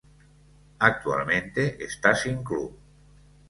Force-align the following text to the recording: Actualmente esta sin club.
Actualmente 0.79 1.77
esta 1.85 2.15
sin 2.15 2.43
club. 2.43 2.75